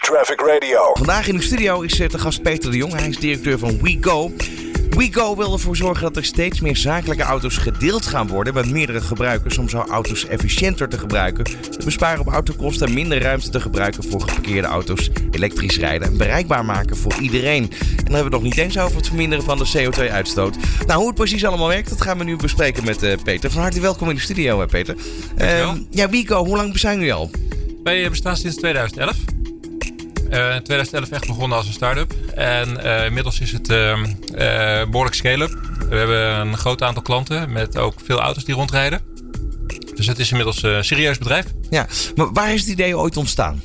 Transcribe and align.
Traffic 0.00 0.40
Radio. 0.40 0.90
Vandaag 0.92 1.28
in 1.28 1.36
de 1.36 1.42
studio 1.42 1.80
is 1.80 1.96
de 1.96 2.18
gast 2.18 2.42
Peter 2.42 2.70
de 2.70 2.76
Jong. 2.76 2.92
Hij 2.92 3.08
is 3.08 3.18
directeur 3.18 3.58
van 3.58 3.82
WeGo. 3.82 4.32
WeGo 4.90 5.36
wil 5.36 5.52
ervoor 5.52 5.76
zorgen 5.76 6.02
dat 6.02 6.16
er 6.16 6.24
steeds 6.24 6.60
meer 6.60 6.76
zakelijke 6.76 7.22
auto's 7.22 7.56
gedeeld 7.56 8.06
gaan 8.06 8.28
worden 8.28 8.54
met 8.54 8.70
meerdere 8.70 9.00
gebruikers 9.00 9.58
om 9.58 9.68
zo 9.68 9.78
auto's 9.78 10.26
efficiënter 10.26 10.88
te 10.88 10.98
gebruiken, 10.98 11.44
te 11.44 11.84
besparen 11.84 12.20
op 12.20 12.28
autokosten 12.28 12.86
en 12.86 12.94
minder 12.94 13.22
ruimte 13.22 13.50
te 13.50 13.60
gebruiken 13.60 14.04
voor 14.04 14.20
geparkeerde 14.20 14.68
auto's, 14.68 15.10
elektrisch 15.30 15.78
rijden 15.78 16.08
en 16.08 16.16
bereikbaar 16.16 16.64
maken 16.64 16.96
voor 16.96 17.14
iedereen. 17.20 17.62
En 17.62 18.04
dan 18.04 18.14
hebben 18.14 18.16
we 18.16 18.22
het 18.22 18.30
nog 18.30 18.42
niet 18.42 18.58
eens 18.58 18.78
over 18.78 18.96
het 18.96 19.06
verminderen 19.06 19.44
van 19.44 19.58
de 19.58 19.70
CO2-uitstoot. 19.76 20.56
Nou, 20.86 20.98
hoe 20.98 21.08
het 21.08 21.16
precies 21.16 21.44
allemaal 21.44 21.68
werkt, 21.68 21.88
dat 21.88 22.02
gaan 22.02 22.18
we 22.18 22.24
nu 22.24 22.36
bespreken 22.36 22.84
met 22.84 23.02
uh, 23.02 23.12
Peter. 23.24 23.50
Van 23.50 23.62
harte 23.62 23.80
welkom 23.80 24.08
in 24.08 24.14
de 24.14 24.20
studio, 24.20 24.66
Peter. 24.66 24.96
Uh, 25.40 25.72
ja, 25.90 26.08
WeGo, 26.08 26.44
hoe 26.44 26.56
lang 26.56 26.72
bestaan 26.72 26.94
jullie 26.94 27.12
al? 27.12 27.30
Wij 27.82 28.10
bestaan 28.10 28.36
sinds 28.36 28.56
2011. 28.56 29.29
Uh, 30.30 30.54
in 30.54 30.62
2011 30.62 31.10
echt 31.10 31.26
begonnen 31.26 31.58
als 31.58 31.66
een 31.66 31.72
start-up. 31.72 32.12
En 32.34 32.68
uh, 32.84 33.04
inmiddels 33.04 33.40
is 33.40 33.52
het 33.52 33.70
uh, 33.70 33.98
behoorlijk 34.84 35.14
scale-up. 35.14 35.58
We 35.88 35.96
hebben 35.96 36.40
een 36.40 36.56
groot 36.56 36.82
aantal 36.82 37.02
klanten 37.02 37.52
met 37.52 37.78
ook 37.78 37.94
veel 38.04 38.20
auto's 38.20 38.44
die 38.44 38.54
rondrijden. 38.54 39.00
Dus 39.94 40.06
het 40.06 40.18
is 40.18 40.30
inmiddels 40.30 40.62
een 40.62 40.84
serieus 40.84 41.18
bedrijf. 41.18 41.46
Ja, 41.70 41.86
maar 42.14 42.32
waar 42.32 42.52
is 42.52 42.60
het 42.60 42.70
idee 42.70 42.98
ooit 42.98 43.16
ontstaan? 43.16 43.62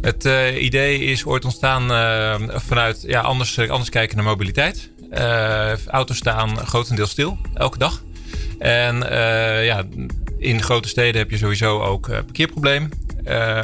Het 0.00 0.24
idee 0.60 0.98
is 0.98 1.24
ooit 1.24 1.44
ontstaan 1.44 1.82
vanuit 2.60 3.02
ja, 3.06 3.20
anders, 3.20 3.58
anders 3.58 3.90
kijken 3.90 4.16
naar 4.16 4.24
mobiliteit. 4.24 4.90
auto's 5.86 6.16
staan 6.16 6.66
grotendeels 6.66 7.10
stil, 7.10 7.38
elke 7.54 7.78
dag. 7.78 8.02
En 8.58 8.96
ja, 9.64 9.84
in 10.38 10.62
grote 10.62 10.88
steden 10.88 11.20
heb 11.20 11.30
je 11.30 11.36
sowieso 11.36 11.80
ook 11.80 12.08
parkeerprobleem. 12.08 12.88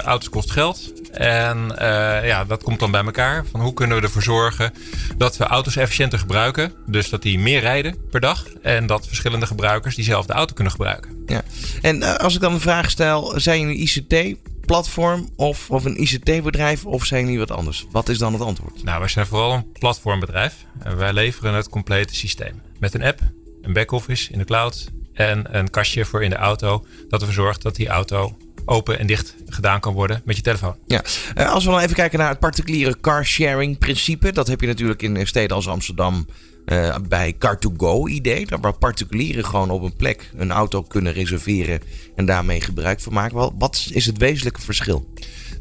auto's 0.04 0.28
kost 0.28 0.50
geld. 0.50 0.92
En 1.14 1.58
uh, 1.70 2.26
ja, 2.26 2.44
dat 2.44 2.62
komt 2.62 2.80
dan 2.80 2.90
bij 2.90 3.04
elkaar. 3.04 3.46
Van 3.50 3.60
hoe 3.60 3.74
kunnen 3.74 3.96
we 3.96 4.02
ervoor 4.02 4.22
zorgen 4.22 4.72
dat 5.16 5.36
we 5.36 5.44
auto's 5.44 5.76
efficiënter 5.76 6.18
gebruiken. 6.18 6.72
Dus 6.86 7.08
dat 7.08 7.22
die 7.22 7.38
meer 7.38 7.60
rijden 7.60 7.96
per 8.10 8.20
dag. 8.20 8.46
En 8.62 8.86
dat 8.86 9.06
verschillende 9.06 9.46
gebruikers 9.46 9.94
diezelfde 9.94 10.32
auto 10.32 10.54
kunnen 10.54 10.72
gebruiken. 10.72 11.22
Ja. 11.26 11.42
En 11.82 11.96
uh, 11.96 12.14
als 12.14 12.34
ik 12.34 12.40
dan 12.40 12.52
een 12.52 12.60
vraag 12.60 12.90
stel, 12.90 13.40
zijn 13.40 13.60
jullie 13.60 13.78
ICT 13.78 14.36
platform 14.66 15.28
of, 15.36 15.70
of 15.70 15.84
een 15.84 16.02
ICT-bedrijf 16.02 16.84
of 16.86 17.04
zijn 17.04 17.24
jullie 17.24 17.38
wat 17.38 17.50
anders? 17.50 17.86
Wat 17.90 18.08
is 18.08 18.18
dan 18.18 18.32
het 18.32 18.42
antwoord? 18.42 18.82
Nou, 18.82 18.98
wij 18.98 19.08
zijn 19.08 19.26
vooral 19.26 19.52
een 19.52 19.72
platformbedrijf. 19.72 20.54
En 20.78 20.96
wij 20.96 21.12
leveren 21.12 21.54
het 21.54 21.68
complete 21.68 22.14
systeem. 22.14 22.62
Met 22.78 22.94
een 22.94 23.02
app, 23.02 23.20
een 23.62 23.72
back-office 23.72 24.32
in 24.32 24.38
de 24.38 24.44
cloud 24.44 24.86
en 25.12 25.56
een 25.58 25.70
kastje 25.70 26.04
voor 26.04 26.22
in 26.24 26.30
de 26.30 26.36
auto. 26.36 26.86
Dat 27.08 27.20
ervoor 27.20 27.34
zorgt 27.34 27.62
dat 27.62 27.76
die 27.76 27.88
auto 27.88 28.36
open 28.64 28.98
en 28.98 29.06
dicht 29.06 29.34
gedaan 29.48 29.80
kan 29.80 29.94
worden 29.94 30.22
met 30.24 30.36
je 30.36 30.42
telefoon. 30.42 30.76
Ja, 30.86 31.04
uh, 31.38 31.52
als 31.52 31.64
we 31.64 31.70
dan 31.70 31.80
even 31.80 31.94
kijken 31.94 32.18
naar 32.18 32.28
het 32.28 32.38
particuliere 32.38 33.00
carsharing 33.00 33.78
principe. 33.78 34.32
Dat 34.32 34.46
heb 34.46 34.60
je 34.60 34.66
natuurlijk 34.66 35.02
in 35.02 35.26
steden 35.26 35.56
als 35.56 35.68
Amsterdam 35.68 36.26
uh, 36.66 36.96
bij 37.08 37.34
Car2Go 37.34 38.08
idee. 38.08 38.46
Waar 38.60 38.78
particulieren 38.78 39.44
gewoon 39.44 39.70
op 39.70 39.82
een 39.82 39.96
plek 39.96 40.30
een 40.36 40.50
auto 40.50 40.82
kunnen 40.82 41.12
reserveren 41.12 41.80
en 42.16 42.26
daarmee 42.26 42.60
gebruik 42.60 43.00
van 43.00 43.12
maken. 43.12 43.58
Wat 43.58 43.88
is 43.92 44.06
het 44.06 44.18
wezenlijke 44.18 44.60
verschil? 44.60 45.12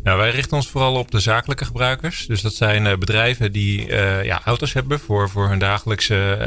Nou, 0.03 0.17
wij 0.17 0.29
richten 0.29 0.57
ons 0.57 0.67
vooral 0.67 0.95
op 0.95 1.11
de 1.11 1.19
zakelijke 1.19 1.65
gebruikers. 1.65 2.25
Dus 2.25 2.41
dat 2.41 2.53
zijn 2.53 2.85
uh, 2.85 2.95
bedrijven 2.95 3.51
die 3.51 3.87
uh, 3.87 4.23
ja, 4.23 4.41
auto's 4.45 4.73
hebben 4.73 4.99
voor, 4.99 5.29
voor 5.29 5.49
hun 5.49 5.59
dagelijkse 5.59 6.37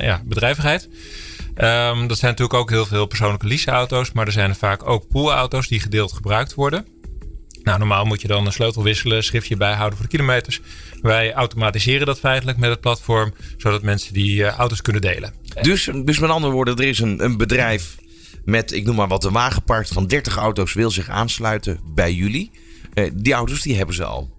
ja, 0.00 0.22
bedrijvigheid. 0.24 0.88
Um, 1.56 2.06
dat 2.06 2.18
zijn 2.18 2.30
natuurlijk 2.30 2.54
ook 2.54 2.70
heel 2.70 2.86
veel 2.86 3.06
persoonlijke 3.06 3.46
leaseauto's, 3.46 4.12
maar 4.12 4.26
er 4.26 4.32
zijn 4.32 4.50
er 4.50 4.56
vaak 4.56 4.88
ook 4.88 5.08
poolauto's 5.08 5.68
die 5.68 5.80
gedeeld 5.80 6.12
gebruikt 6.12 6.54
worden. 6.54 6.86
Nou, 7.62 7.78
normaal 7.78 8.04
moet 8.04 8.20
je 8.20 8.28
dan 8.28 8.46
een 8.46 8.52
sleutel 8.52 8.82
wisselen, 8.82 9.24
schriftje 9.24 9.56
bijhouden 9.56 9.98
voor 9.98 10.06
de 10.06 10.16
kilometers. 10.16 10.60
Wij 11.02 11.32
automatiseren 11.32 12.06
dat 12.06 12.18
feitelijk 12.18 12.58
met 12.58 12.70
het 12.70 12.80
platform, 12.80 13.32
zodat 13.56 13.82
mensen 13.82 14.14
die 14.14 14.36
uh, 14.36 14.48
auto's 14.48 14.82
kunnen 14.82 15.02
delen. 15.02 15.34
Dus, 15.60 15.90
dus 16.04 16.18
met 16.18 16.30
andere 16.30 16.52
woorden, 16.52 16.76
er 16.76 16.84
is 16.84 16.98
een, 16.98 17.24
een 17.24 17.36
bedrijf 17.36 17.96
met, 18.44 18.72
ik 18.72 18.84
noem 18.84 18.96
maar 18.96 19.08
wat, 19.08 19.24
een 19.24 19.32
wagenpark 19.32 19.88
van 19.88 20.06
30 20.06 20.36
auto's 20.36 20.72
wil 20.72 20.90
zich 20.90 21.08
aansluiten 21.08 21.80
bij 21.84 22.12
jullie. 22.12 22.50
Uh, 22.94 23.10
die 23.14 23.32
auto's 23.32 23.62
die 23.62 23.76
hebben 23.76 23.94
ze 23.94 24.04
al. 24.04 24.30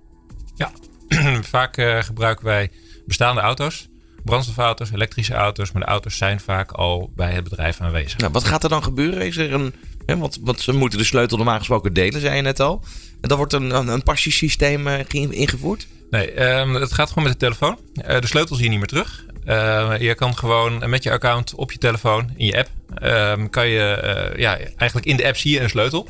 Ja, 0.56 0.72
vaak 1.42 1.78
uh, 1.78 2.04
gebruiken 2.04 2.46
wij 2.46 2.72
bestaande 3.06 3.42
auto's 3.42 3.88
brandstofauto's, 4.26 4.92
elektrische 4.92 5.34
auto's. 5.34 5.72
Maar 5.72 5.82
de 5.82 5.88
auto's 5.88 6.18
zijn 6.18 6.40
vaak 6.40 6.72
al 6.72 7.12
bij 7.16 7.32
het 7.32 7.44
bedrijf 7.44 7.82
aanwezig. 7.82 8.18
Nou, 8.18 8.32
wat 8.32 8.44
gaat 8.44 8.64
er 8.64 8.70
dan 8.70 8.84
gebeuren? 8.84 9.26
Is 9.26 9.38
er 9.38 9.54
een, 9.54 9.74
hè, 10.06 10.18
want, 10.18 10.40
want 10.42 10.60
ze 10.60 10.72
moeten 10.72 11.00
de 11.00 11.06
sleutel 11.06 11.38
normaal 11.38 11.58
gesproken 11.58 11.94
delen, 11.94 12.22
zei 12.22 12.36
je 12.36 12.42
net 12.42 12.60
al. 12.60 12.84
En 13.22 13.30
dan 13.30 13.38
wordt 13.38 13.54
een, 13.54 13.76
een, 13.76 13.88
een 13.88 14.04
passiesysteem 14.04 14.88
uh, 14.88 15.00
ingevoerd? 15.30 15.88
Nee, 16.10 16.60
um, 16.60 16.76
het 16.76 16.94
gaat 16.94 17.08
gewoon 17.08 17.24
met 17.24 17.34
de 17.34 17.40
telefoon. 17.40 17.80
Uh, 17.96 18.20
de 18.20 18.28
sleutel 18.28 18.56
zie 18.56 18.64
je 18.64 18.70
niet 18.70 18.80
meer 18.80 18.88
terug. 18.88 19.26
Uh, 19.46 19.94
je 20.00 20.16
kan 20.16 20.38
gewoon 20.38 20.90
met 20.90 21.04
je 21.04 21.12
account 21.12 21.56
op 21.56 21.72
je 21.72 21.78
telefoon, 21.78 22.34
in 22.36 22.46
je 22.46 22.58
app, 22.58 22.70
um, 23.04 23.50
kan 23.50 23.68
je 23.68 24.34
ja, 24.38 24.58
eigenlijk 24.58 25.06
in 25.06 25.18
de 25.18 25.26
app 25.26 25.38
zie 25.38 25.54
je 25.54 25.60
een 25.60 25.70
sleutel. 25.70 26.08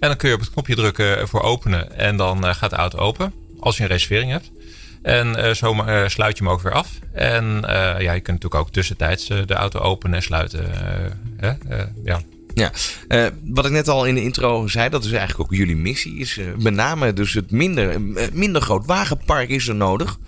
En 0.00 0.08
dan 0.08 0.16
kun 0.16 0.28
je 0.28 0.34
op 0.34 0.40
het 0.40 0.50
knopje 0.50 0.74
drukken 0.74 1.28
voor 1.28 1.42
openen 1.42 1.98
en 1.98 2.16
dan 2.16 2.54
gaat 2.54 2.70
de 2.70 2.76
auto 2.76 2.98
open. 2.98 3.32
Als 3.60 3.76
je 3.76 3.82
een 3.82 3.88
reservering 3.88 4.30
hebt. 4.30 4.50
En 5.02 5.38
uh, 5.38 5.50
zo 5.50 5.74
uh, 5.74 6.08
sluit 6.08 6.38
je 6.38 6.44
hem 6.44 6.52
ook 6.52 6.60
weer 6.62 6.72
af. 6.72 6.98
En 7.12 7.44
uh, 7.44 7.70
ja, 7.98 8.12
je 8.12 8.20
kunt 8.20 8.26
natuurlijk 8.26 8.54
ook 8.54 8.70
tussentijds 8.70 9.26
de 9.26 9.54
auto 9.54 9.78
openen 9.78 10.16
en 10.16 10.22
sluiten. 10.22 10.64
ja. 12.04 12.20
Ja, 12.54 12.72
wat 13.44 13.66
ik 13.66 13.72
net 13.72 13.88
al 13.88 14.04
in 14.04 14.14
de 14.14 14.22
intro 14.22 14.68
zei, 14.68 14.88
dat 14.88 15.04
is 15.04 15.12
eigenlijk 15.12 15.40
ook 15.40 15.58
jullie 15.58 15.76
missie. 15.76 16.18
Is 16.18 16.40
met 16.58 16.74
name 16.74 17.12
dus 17.12 17.32
het 17.32 17.50
minder, 17.50 18.00
minder 18.32 18.62
groot 18.62 18.86
wagenpark 18.86 19.48
is 19.48 19.68
er 19.68 19.74
nodig. 19.74 20.18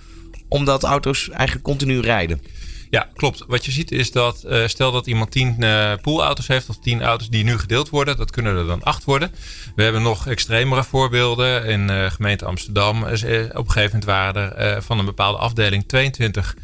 Omdat 0.49 0.83
auto's 0.83 1.31
eigenlijk 1.31 1.65
continu 1.65 2.01
rijden. 2.01 2.41
Ja, 2.95 3.09
klopt. 3.15 3.45
Wat 3.47 3.65
je 3.65 3.71
ziet 3.71 3.93
is 3.93 4.13
dat, 4.13 4.45
uh, 4.47 4.67
stel 4.67 4.93
dat 4.93 5.07
iemand 5.07 5.31
tien 5.31 5.57
uh, 5.59 5.93
poolauto's 6.03 6.47
heeft 6.47 6.69
of 6.69 6.79
tien 6.79 7.03
auto's 7.03 7.29
die 7.29 7.45
nu 7.45 7.59
gedeeld 7.59 7.89
worden, 7.89 8.17
dat 8.17 8.31
kunnen 8.31 8.57
er 8.57 8.67
dan 8.67 8.83
acht 8.83 9.05
worden. 9.05 9.31
We 9.77 9.83
hebben 9.83 10.03
nog 10.03 10.27
extremere 10.27 10.85
voorbeelden. 10.85 11.65
In 11.65 11.91
uh, 11.91 12.11
gemeente 12.11 12.45
Amsterdam 12.45 13.03
op 13.03 13.11
een 13.11 13.19
gegeven 13.19 13.83
moment 13.83 14.05
waren 14.05 14.57
er 14.57 14.83
van 14.83 14.99
een 14.99 15.05
bepaalde 15.05 15.39
afdeling 15.39 15.89
22 15.89 16.57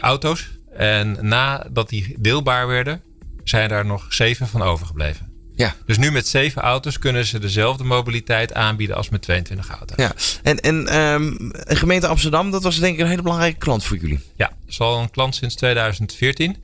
auto's. 0.00 0.48
En 0.72 1.18
nadat 1.20 1.88
die 1.88 2.16
deelbaar 2.18 2.66
werden, 2.66 3.02
zijn 3.44 3.68
daar 3.68 3.86
nog 3.86 4.06
zeven 4.08 4.46
van 4.46 4.62
overgebleven. 4.62 5.29
Ja. 5.60 5.74
Dus 5.86 5.98
nu 5.98 6.10
met 6.10 6.28
zeven 6.28 6.62
auto's 6.62 6.98
kunnen 6.98 7.26
ze 7.26 7.38
dezelfde 7.38 7.84
mobiliteit 7.84 8.54
aanbieden 8.54 8.96
als 8.96 9.08
met 9.08 9.22
22 9.22 9.68
auto's. 9.68 9.96
Ja. 9.96 10.12
En, 10.42 10.60
en 10.60 10.96
um, 10.98 11.50
gemeente 11.54 12.06
Amsterdam, 12.06 12.50
dat 12.50 12.62
was 12.62 12.78
denk 12.78 12.94
ik 12.94 13.00
een 13.00 13.08
hele 13.08 13.22
belangrijke 13.22 13.58
klant 13.58 13.84
voor 13.84 13.96
jullie. 13.96 14.20
Ja, 14.36 14.46
dat 14.46 14.68
is 14.68 14.80
al 14.80 15.00
een 15.00 15.10
klant 15.10 15.34
sinds 15.34 15.54
2014. 15.54 16.56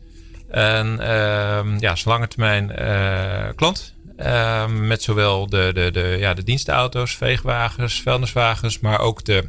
En 0.50 0.86
um, 0.86 1.76
ja, 1.80 1.92
is 1.92 2.04
een 2.04 2.10
lange 2.10 2.28
termijn 2.28 2.72
uh, 2.78 3.48
klant. 3.56 3.94
Um, 4.18 4.86
met 4.86 5.02
zowel 5.02 5.46
de, 5.46 5.70
de, 5.74 5.90
de, 5.90 6.16
ja, 6.18 6.34
de 6.34 6.42
dienstenauto's, 6.42 7.16
veegwagens, 7.16 8.02
vuilniswagens, 8.02 8.80
maar 8.80 9.00
ook 9.00 9.24
de, 9.24 9.48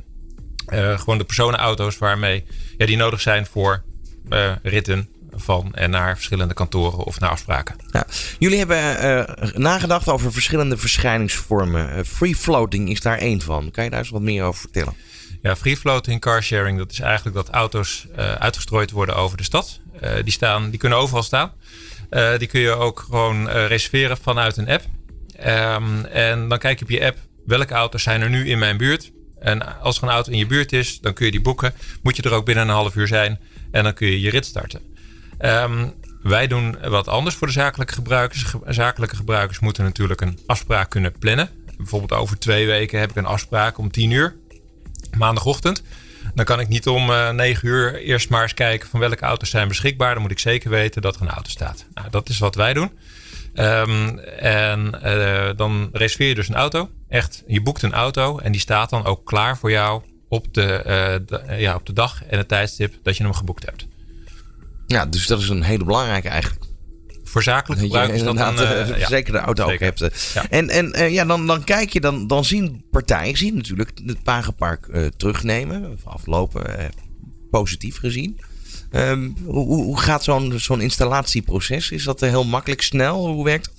uh, 0.74 1.00
gewoon 1.00 1.18
de 1.18 1.24
personenauto's 1.24 1.98
waarmee 1.98 2.44
ja, 2.78 2.86
die 2.86 2.98
nodig 2.98 3.22
zijn 3.22 3.46
voor 3.46 3.84
uh, 4.30 4.52
ritten, 4.64 5.10
van 5.38 5.74
en 5.74 5.90
naar 5.90 6.16
verschillende 6.16 6.54
kantoren 6.54 7.00
of 7.00 7.20
naar 7.20 7.30
afspraken. 7.30 7.76
Ja. 7.92 8.06
Jullie 8.40 8.58
hebben 8.58 8.78
uh, 8.78 9.54
nagedacht 9.54 10.10
over 10.10 10.32
verschillende 10.32 10.78
verschijningsvormen. 10.78 11.98
Uh, 11.98 12.04
free 12.04 12.36
floating 12.36 12.90
is 12.90 13.02
daar 13.02 13.18
één 13.18 13.42
van. 13.42 13.72
Kan 13.72 13.84
je 13.84 13.90
daar 13.90 14.00
eens 14.00 14.10
wat 14.10 14.22
meer 14.22 14.44
over 14.44 14.62
vertellen? 14.62 14.94
Ja, 15.42 15.56
free 15.56 15.78
floating 15.78 16.22
carsharing, 16.22 16.78
dat 16.78 16.92
is 16.92 17.00
eigenlijk 17.00 17.36
dat 17.36 17.50
auto's 17.50 18.08
uh, 18.12 18.32
uitgestrooid 18.32 18.92
worden 18.92 19.16
over 19.16 19.38
de 19.38 19.44
stad. 19.44 19.80
die, 20.24 20.34
staan, 20.34 20.70
die 20.70 20.80
kunnen 20.80 20.98
overal 20.98 21.24
staan. 21.24 21.52
die 22.38 22.48
kun 22.48 22.60
je 22.60 22.72
ook 22.72 23.00
gewoon 23.00 23.50
reserveren 23.50 24.18
vanuit 24.18 24.58
een 24.58 24.70
app. 24.70 24.84
Um, 25.46 26.06
en 26.06 26.48
dan 26.48 26.58
kijk 26.58 26.80
je 26.80 26.86
op 26.86 26.92
je 26.92 27.06
app 27.06 27.18
welke 27.46 27.74
auto's 27.74 28.04
zijn 28.04 28.22
er 28.22 28.30
nu 28.30 28.50
in 28.50 28.60
mijn 28.60 28.78
buurt. 28.78 29.12
En 29.40 29.80
als 29.82 29.98
er 29.98 30.04
een 30.04 30.10
auto 30.10 30.32
in 30.32 30.38
je 30.38 30.46
buurt 30.46 30.72
is, 30.72 31.00
dan 31.00 31.14
kun 31.14 31.26
je 31.26 31.32
die 31.32 31.42
boeken. 31.42 31.74
Moet 32.02 32.16
je 32.16 32.22
er 32.22 32.34
ook 32.34 32.46
binnen 32.46 32.68
een 32.68 32.74
half 32.74 32.96
uur 32.96 33.08
zijn. 33.08 33.40
En 33.72 33.84
dan 33.84 33.94
kun 33.94 34.08
je 34.08 34.22
je 34.22 34.30
rit 34.30 34.46
starten. 34.46 34.87
Um, 35.40 35.94
wij 36.22 36.48
doen 36.48 36.78
wat 36.90 37.08
anders 37.08 37.36
voor 37.36 37.48
de 37.48 37.54
zakelijke 37.54 37.94
gebruikers. 37.94 38.54
Zakelijke 38.68 39.16
gebruikers 39.16 39.60
moeten 39.60 39.84
natuurlijk 39.84 40.22
een 40.22 40.40
afspraak 40.46 40.90
kunnen 40.90 41.18
plannen. 41.20 41.50
Bijvoorbeeld 41.78 42.22
over 42.22 42.40
twee 42.40 42.66
weken 42.66 43.00
heb 43.00 43.10
ik 43.10 43.16
een 43.16 43.26
afspraak 43.26 43.78
om 43.78 43.92
10 43.92 44.12
uur, 44.12 44.36
maandagochtend. 45.18 45.84
Dan 46.36 46.46
kan 46.46 46.60
ik 46.60 46.68
niet 46.68 46.88
om 46.88 47.10
uh, 47.10 47.30
9 47.30 47.68
uur 47.68 47.96
eerst 47.96 48.30
maar 48.30 48.42
eens 48.42 48.54
kijken 48.54 48.90
van 48.90 49.00
welke 49.00 49.26
auto's 49.26 49.50
zijn 49.50 49.68
beschikbaar. 49.68 50.14
Dan 50.14 50.22
moet 50.22 50.32
ik 50.32 50.40
zeker 50.40 50.70
weten 50.70 51.02
dat 51.02 51.16
er 51.16 51.22
een 51.22 51.30
auto 51.30 51.50
staat. 51.50 51.86
Nou, 51.94 52.10
dat 52.10 52.30
is 52.30 52.40
wat 52.40 52.56
wij 52.56 52.74
doen. 52.74 52.92
Um, 53.54 54.20
en 54.40 55.00
uh, 55.04 55.50
dan 55.56 55.90
reserveer 55.92 56.28
je 56.28 56.36
dus 56.36 56.50
een 56.50 56.56
auto. 56.56 56.90
Echt, 57.10 57.44
je 57.48 57.62
boekt 57.62 57.82
een 57.82 57.94
auto 57.94 58.38
en 58.38 58.52
die 58.52 58.62
staat 58.62 58.90
dan 58.90 59.06
ook 59.06 59.26
klaar 59.26 59.58
voor 59.58 59.72
jou 59.72 60.02
op 60.30 60.54
de, 60.54 60.82
de 61.26 61.56
ja, 61.58 61.76
op 61.76 61.86
de 61.86 61.94
dag 61.94 62.24
en 62.24 62.38
het 62.38 62.48
tijdstip 62.48 62.94
dat 63.04 63.18
je 63.18 63.24
hem 63.24 63.34
geboekt 63.34 63.66
hebt. 63.66 63.88
Ja, 64.88 65.06
dus 65.06 65.28
dat 65.28 65.40
is 65.40 65.50
een 65.50 65.64
hele 65.64 65.84
belangrijke 65.84 66.28
eigenlijk. 66.30 66.66
voor 67.24 67.44
zakelijk 67.44 67.82
gebruik 67.82 68.12
is 68.12 68.24
dat 68.24 68.38
een, 68.40 68.54
uh, 68.54 69.00
ja, 69.00 69.08
zeker 69.08 69.32
de 69.32 69.40
auto 69.40 69.72
ook 69.72 69.80
hebt. 69.80 70.02
En, 70.50 70.70
en 70.70 71.12
ja, 71.12 71.26
dan, 71.26 71.48
dan 71.48 71.64
kijk 71.64 71.90
je, 71.90 72.02
dan, 72.02 72.28
dan 72.28 72.46
zien 72.46 72.84
partijen, 72.92 73.38
zien 73.38 73.56
natuurlijk 73.56 73.92
het 74.06 74.18
Wagenpark 74.24 75.12
terugnemen, 75.18 76.00
aflopen, 76.04 76.92
positief 77.52 77.98
gezien. 77.98 78.40
Um, 78.92 79.36
hoe, 79.46 79.66
hoe 79.66 80.00
gaat 80.00 80.24
zo'n 80.24 80.54
zo'n 80.60 80.82
installatieproces? 80.82 81.92
Is 81.92 82.04
dat 82.04 82.20
heel 82.20 82.46
makkelijk, 82.46 82.82
snel? 82.82 83.28
Hoe 83.28 83.44
werkt 83.44 83.66
dat? 83.66 83.77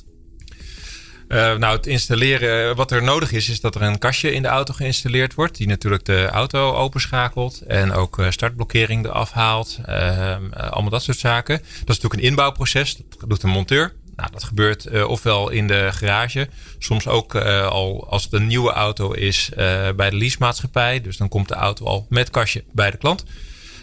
Uh, 1.29 1.57
nou, 1.57 1.77
het 1.77 1.87
installeren, 1.87 2.77
wat 2.77 2.91
er 2.91 3.03
nodig 3.03 3.33
is, 3.33 3.49
is 3.49 3.61
dat 3.61 3.75
er 3.75 3.83
een 3.83 3.99
kastje 3.99 4.33
in 4.33 4.43
de 4.43 4.49
auto 4.49 4.75
geïnstalleerd 4.75 5.35
wordt. 5.35 5.57
Die 5.57 5.67
natuurlijk 5.67 6.05
de 6.05 6.27
auto 6.27 6.75
openschakelt 6.75 7.61
en 7.67 7.93
ook 7.93 8.23
startblokkering 8.29 9.05
eraf 9.05 9.33
haalt. 9.33 9.79
Uh, 9.89 10.37
allemaal 10.53 10.91
dat 10.91 11.03
soort 11.03 11.19
zaken. 11.19 11.57
Dat 11.59 11.69
is 11.69 11.85
natuurlijk 11.87 12.15
een 12.15 12.29
inbouwproces. 12.29 12.97
Dat 12.97 13.29
doet 13.29 13.43
een 13.43 13.51
monteur. 13.51 13.93
Nou, 14.17 14.31
dat 14.33 14.45
gebeurt 14.45 15.05
ofwel 15.05 15.51
in 15.51 15.67
de 15.67 15.89
garage, 15.93 16.49
soms 16.79 17.07
ook 17.07 17.35
al 17.35 18.07
als 18.11 18.25
het 18.25 18.33
een 18.33 18.47
nieuwe 18.47 18.73
auto 18.73 19.13
is 19.13 19.51
bij 19.97 20.11
de 20.11 20.17
leasemaatschappij. 20.17 21.01
Dus 21.01 21.17
dan 21.17 21.29
komt 21.29 21.49
de 21.49 21.55
auto 21.55 21.85
al 21.85 22.07
met 22.09 22.31
kastje 22.31 22.65
bij 22.73 22.91
de 22.91 22.97
klant. 22.97 23.25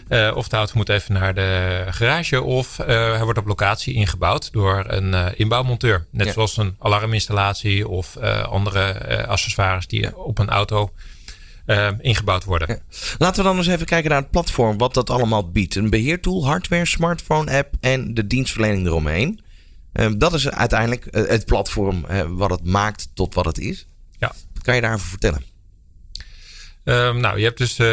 Uh, 0.10 0.36
of 0.36 0.48
de 0.48 0.56
auto 0.56 0.74
moet 0.76 0.90
even 0.90 1.14
naar 1.14 1.34
de 1.34 1.84
garage 1.90 2.42
of 2.42 2.80
uh, 2.80 2.86
hij 2.88 3.24
wordt 3.24 3.40
op 3.40 3.48
locatie 3.48 3.94
ingebouwd 3.94 4.52
door 4.52 4.84
een 4.88 5.14
uh, 5.14 5.28
inbouwmonteur. 5.36 6.06
Net 6.12 6.34
zoals 6.34 6.58
een 6.58 6.76
alarminstallatie 6.80 7.88
of 7.88 8.18
andere 8.48 9.28
accessoires 9.28 9.88
die 9.88 10.18
op 10.18 10.38
een 10.38 10.50
auto 10.50 10.92
ingebouwd 12.00 12.44
worden. 12.44 12.68
Ja. 12.68 12.98
Laten 13.18 13.44
we 13.44 13.50
dan 13.50 13.58
eens 13.58 13.68
even 13.68 13.86
kijken 13.86 14.10
naar 14.10 14.22
het 14.22 14.32
platform, 14.32 14.78
wat 14.78 14.94
dat 14.94 15.10
allemaal 15.10 15.52
biedt. 15.52 15.76
Een 15.76 15.90
beheertool, 15.90 16.46
hardware, 16.46 16.86
smartphone 16.86 17.58
app 17.58 17.74
en 17.80 18.14
de 18.14 18.28
dienstverlening 18.28 18.88
eromheen. 18.88 19.42
dat 20.18 20.34
is 20.34 20.50
uiteindelijk 20.50 21.08
het 21.12 21.46
platform 21.46 22.06
wat 22.28 22.50
het 22.50 22.66
maakt 22.66 23.10
tot 23.14 23.34
wat 23.34 23.46
het 23.46 23.60
is. 23.60 23.88
Ja. 24.18 24.34
Wat 24.54 24.64
kan 24.64 24.76
je 24.76 24.82
daarover 24.82 25.08
vertellen? 25.08 25.55
Um, 26.86 27.20
nou, 27.20 27.38
je 27.38 27.44
hebt, 27.44 27.58
dus, 27.58 27.80
uh, 27.80 27.88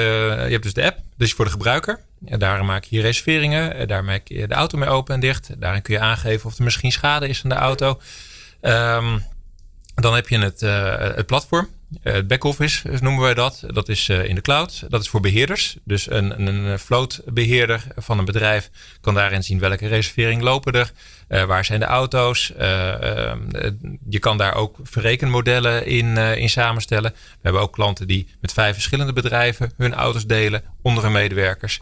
je 0.44 0.50
hebt 0.50 0.62
dus 0.62 0.72
de 0.72 0.84
app, 0.84 0.98
dus 1.16 1.32
voor 1.32 1.44
de 1.44 1.50
gebruiker. 1.50 2.00
En 2.24 2.38
daar 2.38 2.64
maak 2.64 2.84
je 2.84 3.00
reserveringen. 3.00 3.88
Daar 3.88 4.04
maak 4.04 4.28
je 4.28 4.46
de 4.46 4.54
auto 4.54 4.78
mee 4.78 4.88
open 4.88 5.14
en 5.14 5.20
dicht. 5.20 5.60
Daarin 5.60 5.82
kun 5.82 5.94
je 5.94 6.00
aangeven 6.00 6.46
of 6.46 6.58
er 6.58 6.64
misschien 6.64 6.92
schade 6.92 7.28
is 7.28 7.42
aan 7.42 7.50
de 7.50 7.56
auto. 7.56 8.00
Um, 8.60 9.24
dan 9.94 10.14
heb 10.14 10.28
je 10.28 10.38
het, 10.38 10.62
uh, 10.62 10.98
het 10.98 11.26
platform. 11.26 11.68
Uh, 12.02 12.12
het 12.12 12.28
back-office 12.28 12.88
noemen 13.00 13.22
wij 13.22 13.34
dat. 13.34 13.62
Dat 13.66 13.88
is 13.88 14.08
uh, 14.08 14.24
in 14.24 14.34
de 14.34 14.40
cloud. 14.40 14.84
Dat 14.88 15.02
is 15.02 15.08
voor 15.08 15.20
beheerders. 15.20 15.76
Dus 15.84 16.10
een, 16.10 16.46
een 16.46 16.78
floatbeheerder 16.78 17.84
van 17.96 18.18
een 18.18 18.24
bedrijf 18.24 18.70
kan 19.00 19.14
daarin 19.14 19.42
zien 19.42 19.58
welke 19.58 19.86
reservering 19.86 20.42
lopen 20.42 20.72
er. 20.72 20.92
Uh, 21.28 21.44
waar 21.44 21.64
zijn 21.64 21.80
de 21.80 21.86
auto's? 21.86 22.52
je 24.08 24.18
kan 24.18 24.38
daar 24.38 24.54
ook 24.54 24.76
verrekenmodellen 24.82 25.86
in, 25.86 26.16
in 26.16 26.50
samenstellen. 26.50 27.10
We 27.12 27.38
hebben 27.42 27.62
ook 27.62 27.72
klanten 27.72 28.06
die 28.06 28.28
met 28.40 28.52
vijf 28.52 28.72
verschillende 28.72 29.12
bedrijven 29.12 29.72
hun 29.76 29.94
auto's 29.94 30.26
delen 30.26 30.62
onder 30.82 31.02
hun 31.02 31.12
medewerkers. 31.12 31.80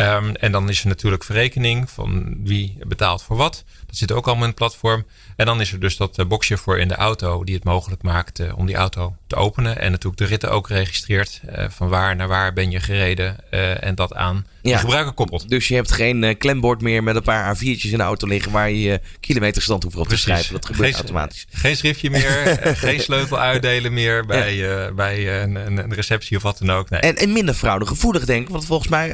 Um, 0.00 0.34
en 0.34 0.52
dan 0.52 0.68
is 0.68 0.80
er 0.80 0.88
natuurlijk 0.88 1.24
verrekening 1.24 1.90
van 1.90 2.36
wie 2.44 2.78
betaalt 2.86 3.22
voor 3.22 3.36
wat. 3.36 3.64
Dat 3.86 3.96
zit 3.96 4.12
ook 4.12 4.26
allemaal 4.26 4.42
in 4.42 4.48
het 4.48 4.58
platform. 4.58 5.06
En 5.36 5.46
dan 5.46 5.60
is 5.60 5.72
er 5.72 5.80
dus 5.80 5.96
dat 5.96 6.18
eh, 6.18 6.26
boxje 6.26 6.56
voor 6.56 6.78
in 6.78 6.88
de 6.88 6.94
auto 6.94 7.44
die 7.44 7.54
het 7.54 7.64
mogelijk 7.64 8.02
maakt 8.02 8.40
uh, 8.40 8.58
om 8.58 8.66
die 8.66 8.76
auto 8.76 9.16
te 9.26 9.36
openen. 9.36 9.78
En 9.78 9.90
natuurlijk 9.90 10.22
de 10.22 10.28
ritten 10.28 10.50
ook 10.50 10.68
registreert. 10.68 11.40
Uh, 11.44 11.64
van 11.68 11.88
waar 11.88 12.16
naar 12.16 12.28
waar 12.28 12.52
ben 12.52 12.70
je 12.70 12.80
gereden. 12.80 13.50
en 13.80 13.94
dat 13.94 14.14
aan 14.14 14.46
ja. 14.62 14.72
de 14.72 14.78
gebruiker 14.78 15.12
koppelt. 15.12 15.48
Dus 15.48 15.68
je 15.68 15.74
hebt 15.74 15.92
geen 15.92 16.36
klembord 16.38 16.80
meer 16.80 17.02
met 17.02 17.16
een 17.16 17.22
paar 17.22 17.56
A4'tjes 17.56 17.90
in 17.90 17.96
de 17.96 18.02
auto 18.02 18.26
liggen 18.26 18.52
waar 18.52 18.70
je 18.70 18.80
je 18.80 19.00
kilometerstand 19.20 19.82
hoeft 19.82 19.96
op 19.96 20.08
te 20.08 20.16
schrijven. 20.16 20.52
Dat 20.52 20.66
gebeurt 20.66 20.94
automatisch. 20.94 21.46
Geen 21.50 21.76
schriftje 21.76 22.10
meer. 22.10 22.58
geen 22.76 23.00
sleutel 23.00 23.38
uitdelen 23.38 23.92
meer 23.92 24.26
bij, 24.26 24.54
ja. 24.54 24.92
bij 24.92 25.42
een, 25.42 25.54
een, 25.54 25.94
receptie 25.94 26.36
of 26.36 26.42
wat 26.42 26.58
dan 26.58 26.70
ook. 26.70 26.90
Nee. 26.90 27.00
En, 27.00 27.16
en 27.16 27.32
minder 27.32 27.54
fraudegevoelig 27.54 28.24
denk 28.24 28.42
ik. 28.42 28.48
Want 28.48 28.64
volgens 28.64 28.88
mij 28.88 29.08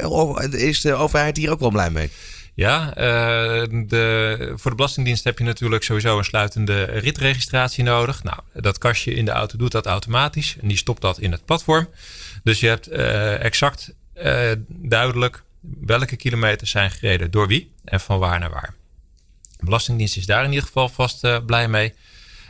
is 0.50 0.80
de 0.80 0.94
overheid 0.94 1.36
hier 1.36 1.50
ook 1.50 1.60
wel 1.60 1.70
blij 1.70 1.90
mee. 1.90 2.10
Ja, 2.58 2.88
uh, 2.88 3.84
de, 3.86 4.52
voor 4.56 4.70
de 4.70 4.76
Belastingdienst 4.76 5.24
heb 5.24 5.38
je 5.38 5.44
natuurlijk 5.44 5.82
sowieso 5.82 6.18
een 6.18 6.24
sluitende 6.24 6.84
ritregistratie 6.84 7.84
nodig. 7.84 8.22
Nou, 8.22 8.38
dat 8.52 8.78
kastje 8.78 9.14
in 9.14 9.24
de 9.24 9.30
auto 9.30 9.56
doet 9.56 9.72
dat 9.72 9.86
automatisch 9.86 10.56
en 10.60 10.68
die 10.68 10.76
stopt 10.76 11.00
dat 11.00 11.18
in 11.18 11.32
het 11.32 11.44
platform. 11.44 11.88
Dus 12.42 12.60
je 12.60 12.66
hebt 12.66 12.92
uh, 12.92 13.44
exact 13.44 13.92
uh, 14.24 14.50
duidelijk 14.68 15.42
welke 15.80 16.16
kilometers 16.16 16.70
zijn 16.70 16.90
gereden 16.90 17.30
door 17.30 17.46
wie 17.46 17.72
en 17.84 18.00
van 18.00 18.18
waar 18.18 18.38
naar 18.38 18.50
waar. 18.50 18.74
De 19.56 19.64
Belastingdienst 19.64 20.16
is 20.16 20.26
daar 20.26 20.44
in 20.44 20.50
ieder 20.50 20.66
geval 20.66 20.88
vast 20.88 21.46
blij 21.46 21.68
mee. 21.68 21.94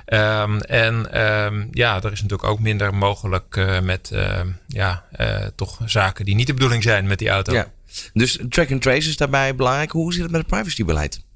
Um, 0.07 0.61
en 0.61 1.21
um, 1.21 1.69
ja, 1.71 2.03
er 2.03 2.13
is 2.13 2.23
natuurlijk 2.23 2.49
ook 2.49 2.61
minder 2.61 2.95
mogelijk 2.95 3.81
met 3.83 4.11
ja, 4.67 5.05
toch 5.55 5.81
zaken 5.85 6.25
die 6.25 6.35
niet 6.35 6.47
de 6.47 6.55
bedoeling 6.55 6.83
zijn 6.83 7.07
met 7.07 7.19
die 7.19 7.29
auto. 7.29 7.53
Ja. 7.53 7.73
Dus 8.13 8.39
track 8.49 8.73
and 8.73 8.83
trace 8.83 9.09
is 9.09 9.17
daarbij 9.17 9.55
belangrijk. 9.55 9.91
Hoe 9.91 10.13
zit 10.13 10.23
het 10.23 10.31
met 10.31 10.41
het 10.41 10.51
privacybeleid? 10.51 11.27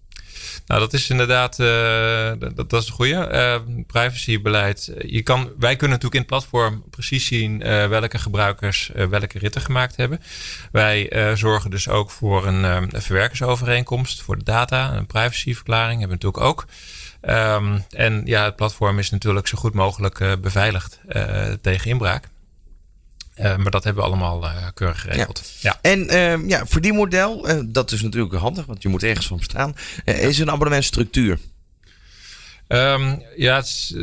Nou, 0.67 0.81
dat 0.81 0.93
is 0.93 1.11
inderdaad, 1.11 1.59
uh, 1.59 2.33
dat, 2.39 2.71
dat, 2.71 2.83
is 2.83 2.89
een 2.89 2.95
goede. 2.95 3.29
Uh, 3.33 3.85
privacybeleid. 3.87 4.93
Je 5.07 5.23
kan, 5.23 5.51
wij 5.59 5.77
kunnen 5.77 5.99
natuurlijk 6.01 6.15
in 6.15 6.21
het 6.21 6.29
platform 6.29 6.85
precies 6.91 7.27
zien 7.27 7.67
uh, 7.67 7.87
welke 7.87 8.19
gebruikers 8.19 8.91
welke 8.95 9.39
ritten 9.39 9.61
gemaakt 9.61 9.97
hebben. 9.97 10.21
Wij 10.73 11.11
zorgen 11.35 11.71
dus 11.71 11.89
ook 11.89 12.11
voor 12.11 12.47
een, 12.47 12.63
een, 12.65 13.03
verwerkersovereenkomst 13.03 14.23
voor 14.23 14.39
de 14.39 14.45
data. 14.45 14.97
Een 14.97 15.07
privacyverklaring 15.07 16.01
hebben 16.01 16.19
we 16.19 16.25
natuurlijk 16.25 16.45
ook. 16.45 16.67
Um, 17.31 17.85
en 17.91 18.23
ja, 18.25 18.45
het 18.45 18.57
platform 18.57 18.99
is 18.99 19.11
natuurlijk 19.11 19.47
zo 19.47 19.59
goed 19.59 19.75
mogelijk 19.75 20.37
beveiligd 20.41 21.01
tegen 21.61 21.91
inbraak. 21.91 22.32
Uh, 23.37 23.57
maar 23.57 23.71
dat 23.71 23.85
hebben 23.85 24.03
we 24.03 24.09
allemaal 24.09 24.45
uh, 24.45 24.67
keurig 24.75 25.01
geregeld. 25.01 25.53
Ja. 25.61 25.79
ja. 25.83 25.91
En 25.91 26.15
uh, 26.15 26.49
ja, 26.49 26.67
verdienmodel, 26.67 27.47
dat 27.67 27.93
is 27.93 28.03
natuurlijk 28.03 28.35
handig, 28.35 28.67
want 28.67 28.83
je 28.83 28.89
moet 28.89 29.03
ergens 29.03 29.27
van 29.27 29.37
bestaan. 29.37 29.75
is 30.05 30.39
een 30.39 30.51
abonnementstructuur? 30.51 31.39
Um, 32.69 33.23
ja, 33.37 33.57
het 33.57 33.67
is 33.67 33.95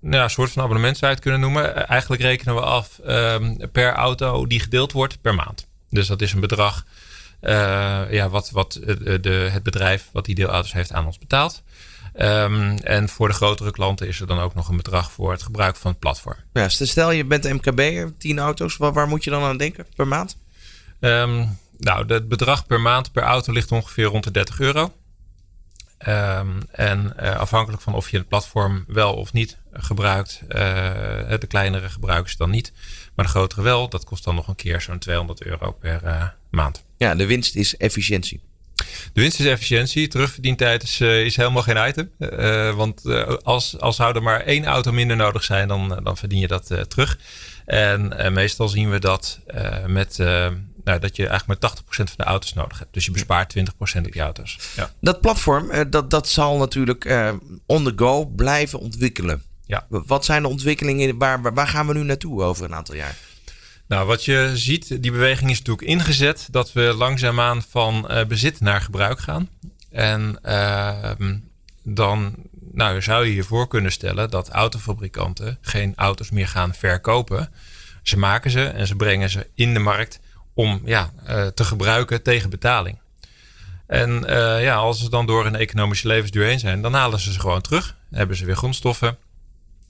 nou, 0.00 0.24
een 0.24 0.30
soort 0.30 0.50
van 0.50 0.62
abonnement 0.62 0.96
zou 0.96 1.10
je 1.10 1.16
het 1.16 1.24
kunnen 1.24 1.40
noemen. 1.40 1.86
Eigenlijk 1.86 2.22
rekenen 2.22 2.54
we 2.54 2.60
af 2.60 3.00
um, 3.06 3.70
per 3.72 3.92
auto 3.92 4.46
die 4.46 4.60
gedeeld 4.60 4.92
wordt 4.92 5.20
per 5.20 5.34
maand. 5.34 5.66
Dus 5.90 6.06
dat 6.06 6.22
is 6.22 6.32
een 6.32 6.40
bedrag 6.40 6.84
ja, 8.10 8.28
wat, 8.28 8.50
wat 8.50 8.72
de, 9.20 9.48
het 9.52 9.62
bedrijf 9.62 10.08
wat 10.12 10.24
die 10.24 10.34
deelauto's 10.34 10.72
heeft 10.72 10.92
aan 10.92 11.06
ons 11.06 11.18
betaalt. 11.18 11.62
Um, 12.18 12.76
en 12.76 13.08
voor 13.08 13.28
de 13.28 13.34
grotere 13.34 13.70
klanten 13.70 14.08
is 14.08 14.20
er 14.20 14.26
dan 14.26 14.38
ook 14.38 14.54
nog 14.54 14.68
een 14.68 14.76
bedrag 14.76 15.12
voor 15.12 15.30
het 15.30 15.42
gebruik 15.42 15.76
van 15.76 15.90
het 15.90 16.00
platform. 16.00 16.36
Ja, 16.52 16.68
stel 16.68 17.10
je 17.10 17.24
bent 17.24 17.52
MKB, 17.52 18.10
10 18.18 18.38
auto's, 18.38 18.76
waar, 18.76 18.92
waar, 18.92 19.08
moet 19.08 19.24
je 19.24 19.30
dan 19.30 19.42
aan 19.42 19.56
denken 19.56 19.86
per 19.96 20.08
maand? 20.08 20.36
Um, 21.00 21.58
nou, 21.78 22.12
het 22.12 22.28
bedrag 22.28 22.66
per 22.66 22.80
maand 22.80 23.12
per 23.12 23.22
auto 23.22 23.52
ligt 23.52 23.72
ongeveer 23.72 24.04
rond 24.04 24.24
de 24.24 24.30
30 24.30 24.60
euro. 24.60 24.92
Um, 26.08 26.62
en 26.70 27.14
uh, 27.20 27.36
afhankelijk 27.36 27.82
van 27.82 27.94
of 27.94 28.10
je 28.10 28.16
het 28.16 28.28
platform 28.28 28.84
wel 28.86 29.14
of 29.14 29.32
niet 29.32 29.56
gebruikt, 29.72 30.40
uh, 30.42 30.48
de 31.38 31.46
kleinere 31.48 31.88
gebruikers 31.88 32.36
dan 32.36 32.50
niet, 32.50 32.72
maar 33.14 33.24
de 33.24 33.30
grotere 33.30 33.62
wel, 33.62 33.88
dat 33.88 34.04
kost 34.04 34.24
dan 34.24 34.34
nog 34.34 34.48
een 34.48 34.54
keer 34.54 34.80
zo'n 34.80 34.98
200 34.98 35.42
euro 35.42 35.72
per 35.72 36.00
uh, 36.04 36.24
maand. 36.50 36.84
Ja, 36.96 37.14
de 37.14 37.26
winst 37.26 37.56
is 37.56 37.76
efficiëntie. 37.76 38.40
De 39.12 39.20
winst 39.20 39.40
is 39.40 39.46
efficiëntie. 39.46 40.08
Terugverdientijd 40.08 40.82
is, 40.82 41.00
uh, 41.00 41.24
is 41.24 41.36
helemaal 41.36 41.62
geen 41.62 41.88
item. 41.88 42.10
Uh, 42.18 42.74
want 42.74 43.00
uh, 43.04 43.26
als, 43.42 43.80
als 43.80 43.96
zou 43.96 44.14
er 44.14 44.22
maar 44.22 44.40
één 44.40 44.64
auto 44.64 44.92
minder 44.92 45.16
nodig 45.16 45.44
zijn, 45.44 45.68
dan, 45.68 46.00
dan 46.02 46.16
verdien 46.16 46.40
je 46.40 46.46
dat 46.46 46.70
terug. 46.88 47.18
En 47.64 48.32
meestal 48.32 48.68
zien 48.68 48.90
we 48.90 48.98
dat 48.98 49.40
met 49.86 50.18
nou, 50.84 50.98
dat 50.98 51.16
je 51.16 51.26
eigenlijk 51.26 51.62
maar 51.62 51.70
80% 51.70 51.76
van 51.86 52.06
de 52.16 52.24
auto's 52.24 52.52
nodig 52.52 52.78
hebt. 52.78 52.94
Dus 52.94 53.04
je 53.04 53.10
bespaart 53.10 53.54
20% 53.58 53.60
op 54.06 54.14
je 54.14 54.20
auto's. 54.20 54.58
Ja. 54.76 54.90
Dat 55.00 55.20
platform, 55.20 55.90
dat, 55.90 56.10
dat 56.10 56.28
zal 56.28 56.58
natuurlijk 56.58 57.04
on 57.66 57.84
the 57.84 57.92
go 57.96 58.24
blijven 58.24 58.78
ontwikkelen. 58.78 59.42
Ja. 59.66 59.86
Wat 59.88 60.24
zijn 60.24 60.42
de 60.42 60.48
ontwikkelingen? 60.48 61.18
Waar, 61.18 61.54
waar 61.54 61.68
gaan 61.68 61.86
we 61.86 61.94
nu 61.94 62.02
naartoe 62.02 62.42
over 62.42 62.64
een 62.64 62.74
aantal 62.74 62.94
jaar? 62.94 63.16
Nou, 63.86 64.06
wat 64.06 64.24
je 64.24 64.50
ziet, 64.54 65.02
die 65.02 65.12
beweging 65.12 65.50
is 65.50 65.58
natuurlijk 65.58 65.88
ingezet 65.88 66.48
dat 66.50 66.72
we 66.72 66.80
langzaamaan 66.80 67.62
van 67.62 68.06
uh, 68.10 68.24
bezit 68.24 68.60
naar 68.60 68.80
gebruik 68.80 69.18
gaan. 69.18 69.48
En 69.90 70.38
uh, 70.44 71.10
dan 71.82 72.34
nou, 72.72 73.02
zou 73.02 73.26
je 73.26 73.34
je 73.34 73.42
voor 73.42 73.68
kunnen 73.68 73.92
stellen 73.92 74.30
dat 74.30 74.48
autofabrikanten 74.48 75.58
geen 75.60 75.92
auto's 75.96 76.30
meer 76.30 76.48
gaan 76.48 76.74
verkopen. 76.74 77.52
Ze 78.02 78.18
maken 78.18 78.50
ze 78.50 78.64
en 78.64 78.86
ze 78.86 78.96
brengen 78.96 79.30
ze 79.30 79.46
in 79.54 79.74
de 79.74 79.80
markt 79.80 80.20
om 80.54 80.80
ja, 80.84 81.12
uh, 81.28 81.46
te 81.46 81.64
gebruiken 81.64 82.22
tegen 82.22 82.50
betaling. 82.50 82.98
En 83.86 84.24
ja, 84.60 84.74
als 84.74 84.98
ze 84.98 85.10
dan 85.10 85.26
door 85.26 85.46
een 85.46 85.54
economische 85.54 86.06
levensduur 86.06 86.44
heen 86.44 86.58
zijn, 86.58 86.82
dan 86.82 86.94
halen 86.94 87.18
ze 87.18 87.32
ze 87.32 87.40
gewoon 87.40 87.60
terug. 87.60 87.96
hebben 88.10 88.36
ze 88.36 88.44
weer 88.44 88.56
grondstoffen. 88.56 89.16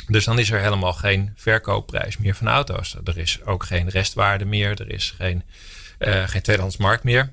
Dus 0.07 0.25
dan 0.25 0.39
is 0.39 0.51
er 0.51 0.61
helemaal 0.61 0.93
geen 0.93 1.33
verkoopprijs 1.37 2.17
meer 2.17 2.35
van 2.35 2.49
auto's. 2.49 2.97
Er 3.05 3.19
is 3.19 3.45
ook 3.45 3.65
geen 3.65 3.89
restwaarde 3.89 4.45
meer. 4.45 4.81
Er 4.81 4.91
is 4.91 5.15
geen, 5.19 5.43
uh, 5.99 6.29
geen 6.29 6.43
tweedehands 6.43 6.77
markt 6.77 7.05
meer. 7.05 7.33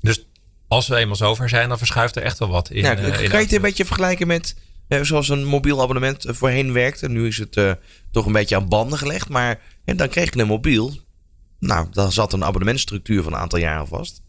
Dus 0.00 0.26
als 0.68 0.88
we 0.88 0.96
eenmaal 0.96 1.16
zover 1.16 1.48
zijn, 1.48 1.68
dan 1.68 1.78
verschuift 1.78 2.16
er 2.16 2.22
echt 2.22 2.38
wel 2.38 2.48
wat 2.48 2.70
in. 2.70 2.82
Nou, 2.82 2.96
uh, 2.98 3.04
kan 3.12 3.20
je 3.20 3.36
het 3.36 3.52
een 3.52 3.60
beetje 3.60 3.84
vergelijken 3.84 4.26
met 4.26 4.56
zoals 5.02 5.28
een 5.28 5.44
mobiel 5.44 5.82
abonnement 5.82 6.24
voorheen 6.28 6.72
werkte? 6.72 7.08
Nu 7.08 7.26
is 7.26 7.38
het 7.38 7.76
toch 8.10 8.26
een 8.26 8.32
beetje 8.32 8.56
aan 8.56 8.68
banden 8.68 8.98
gelegd. 8.98 9.28
Maar 9.28 9.60
dan 9.84 10.08
kreeg 10.08 10.34
je 10.34 10.40
een 10.40 10.46
mobiel. 10.46 10.96
Nou, 11.58 11.86
dan 11.90 12.12
zat 12.12 12.32
een 12.32 12.44
abonnementstructuur 12.44 13.22
van 13.22 13.32
een 13.32 13.38
aantal 13.38 13.58
jaren 13.58 13.88
vast. 13.88 14.22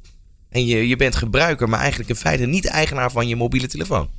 En 0.49 0.65
je, 0.65 0.87
je 0.87 0.95
bent 0.95 1.15
gebruiker, 1.15 1.69
maar 1.69 1.79
eigenlijk 1.79 2.09
in 2.09 2.15
feite 2.15 2.45
niet 2.45 2.65
eigenaar 2.65 3.11
van 3.11 3.27
je 3.27 3.35
mobiele 3.35 3.67
telefoon. 3.67 4.09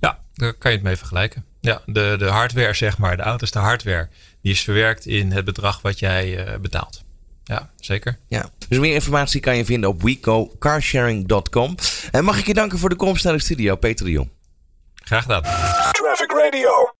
Ja, 0.00 0.18
daar 0.34 0.54
kan 0.54 0.70
je 0.70 0.76
het 0.76 0.86
mee 0.86 0.96
vergelijken. 0.96 1.44
Ja, 1.62 1.82
de, 1.86 2.14
de 2.18 2.24
hardware, 2.26 2.74
zeg 2.74 2.98
maar, 2.98 3.16
de 3.16 3.22
auto 3.22 3.44
is 3.44 3.50
de 3.50 3.58
hardware. 3.58 4.08
Die 4.40 4.52
is 4.52 4.60
verwerkt 4.60 5.06
in 5.06 5.32
het 5.32 5.44
bedrag 5.44 5.82
wat 5.82 5.98
jij 5.98 6.46
uh, 6.46 6.58
betaalt. 6.60 7.04
Ja, 7.44 7.70
zeker. 7.80 8.18
Ja. 8.28 8.50
Dus 8.68 8.78
meer 8.78 8.94
informatie 8.94 9.40
kan 9.40 9.56
je 9.56 9.64
vinden 9.64 9.90
op 9.90 10.02
wecocarsharing.com. 10.02 11.74
En 12.10 12.24
mag 12.24 12.38
ik 12.38 12.46
je 12.46 12.54
danken 12.54 12.78
voor 12.78 12.88
de 12.88 12.96
komst 12.96 13.24
naar 13.24 13.32
de 13.32 13.42
studio, 13.42 13.76
Peter 13.76 14.04
de 14.04 14.12
Jong. 14.12 14.30
Graag 14.94 15.22
gedaan. 15.22 15.42
Traffic 15.92 16.32
Radio. 16.32 16.90